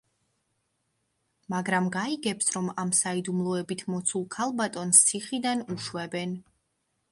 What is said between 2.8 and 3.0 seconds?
ამ